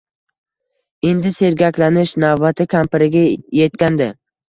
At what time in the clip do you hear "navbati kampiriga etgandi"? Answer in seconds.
2.25-4.15